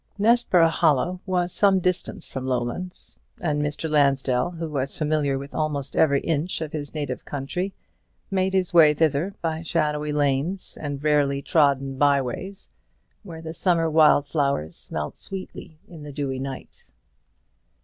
[0.17, 3.87] Nessborough Hollow was some distance from Lowlands; and Mr.
[3.87, 7.75] Lansdell, who was familiar with almost every inch of his native county,
[8.31, 12.67] made his way thither by shadowy lanes and rarely trodden by ways,
[13.21, 16.89] where the summer wild flowers smelt sweetly in the dewy night.